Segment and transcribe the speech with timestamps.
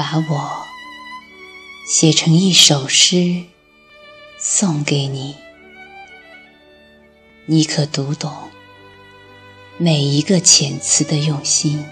[0.00, 0.66] 把我
[1.86, 3.44] 写成一首诗，
[4.38, 5.36] 送给你，
[7.44, 8.32] 你可读懂
[9.76, 11.84] 每一个遣词的用心，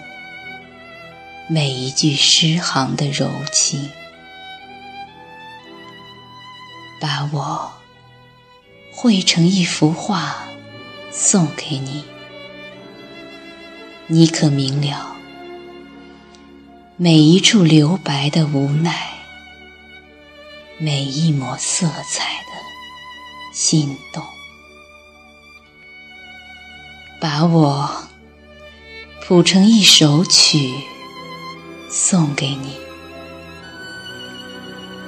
[1.47, 3.91] 每一句诗行的柔情。
[6.99, 7.71] 把我
[8.91, 10.47] 绘成一幅画，
[11.11, 12.03] 送给你，
[14.07, 15.15] 你可明了
[17.01, 18.93] 每一处留白的无奈，
[20.77, 24.21] 每一抹色彩的心动。
[27.21, 27.89] 把我
[29.21, 30.73] 谱成一首曲，
[31.89, 32.75] 送给你，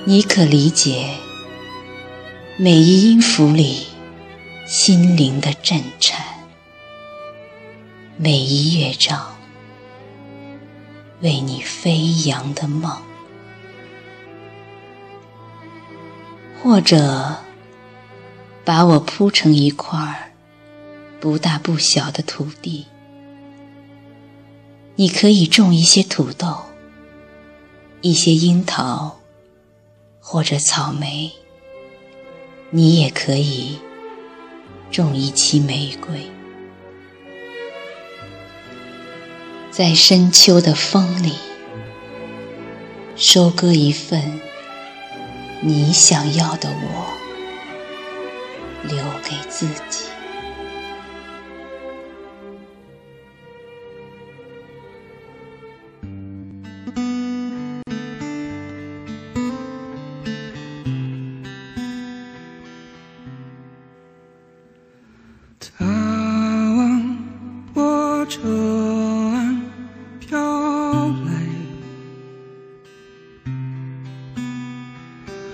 [0.05, 1.15] 你可理解？
[2.55, 3.87] 每一音符里，
[4.65, 6.17] 心灵的震颤；
[8.15, 9.35] 每一乐章，
[11.21, 13.01] 为你飞扬的梦。
[16.61, 17.37] 或者，
[18.63, 20.33] 把我铺成一块
[21.19, 22.85] 不大不小的土地，
[24.95, 26.65] 你可以种一些土豆，
[28.01, 29.17] 一些樱桃，
[30.19, 31.31] 或者草莓。
[32.69, 33.79] 你也可以
[34.91, 36.31] 种一期玫瑰，
[39.71, 41.35] 在深秋的风里
[43.15, 44.41] 收割一份
[45.61, 47.13] 你想要的我，
[48.83, 50.03] 留给自己。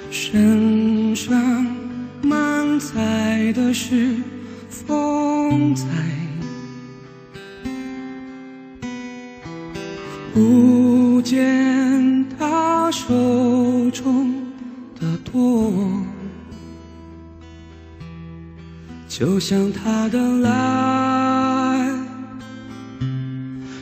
[0.10, 1.36] 身上
[2.22, 4.16] 满载的是
[4.70, 5.86] 风采，
[10.34, 13.10] 不见他手
[13.92, 14.34] 中
[15.00, 15.72] 的舵，
[19.08, 21.92] 就像他的来。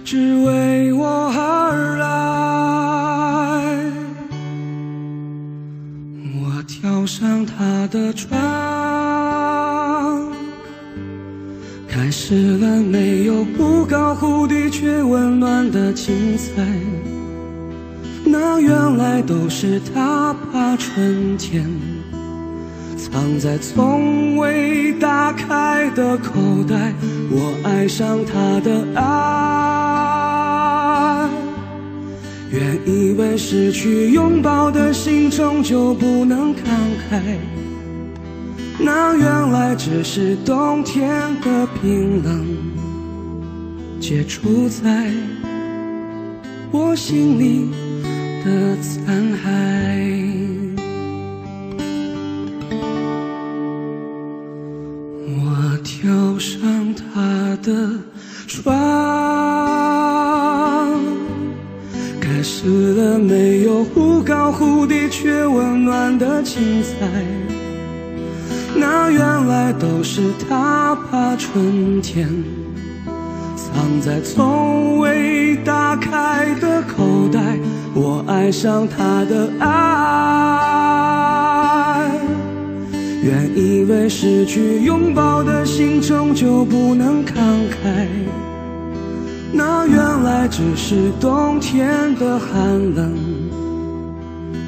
[0.04, 1.65] 只为我好
[7.76, 8.32] 他的窗，
[11.90, 16.64] 开始了没有忽高忽低却温暖的精彩。
[18.24, 21.70] 那原来都是他把春天
[22.98, 26.32] 藏在从未打开的口
[26.70, 26.94] 袋，
[27.30, 29.04] 我爱上他的爱。
[32.50, 36.60] 原以为失去拥抱的心终究不能慷
[37.12, 37.20] 慨，
[38.78, 41.10] 那原来只是冬天
[41.42, 42.46] 的冰冷，
[44.00, 45.12] 结出在
[46.72, 47.72] 我心里
[48.44, 49.46] 的残骸。
[55.28, 57.90] 我跳上他的
[58.48, 58.76] 床，
[62.20, 67.08] 开始了没有忽高忽低却温暖的精彩，
[68.78, 72.28] 那原来都是他把春天
[73.56, 77.58] 藏在从未打开的口袋。
[77.94, 79.70] 我爱上他的爱，
[83.24, 87.34] 原以为失去拥抱的心终究不能慷
[87.70, 88.08] 慨。
[89.54, 93.14] 那原来只是冬天的寒冷，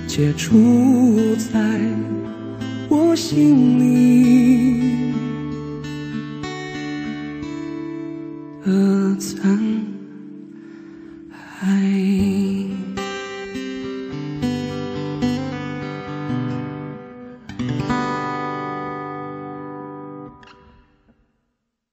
[0.07, 1.59] 结出在
[2.97, 5.06] 我心里。